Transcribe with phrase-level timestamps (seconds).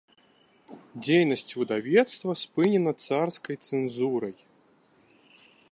[1.03, 4.35] Дзейнасць выдавецтва спынена царскай цэнзурай.